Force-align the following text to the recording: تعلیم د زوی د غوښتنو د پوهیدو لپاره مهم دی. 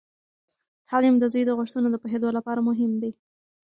تعلیم 0.87 1.15
د 1.19 1.23
زوی 1.33 1.43
د 1.45 1.51
غوښتنو 1.57 1.87
د 1.91 1.95
پوهیدو 2.03 2.29
لپاره 2.37 2.65
مهم 2.69 2.91
دی. 3.01 3.11